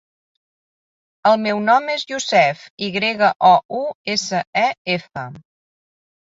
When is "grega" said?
2.97-3.31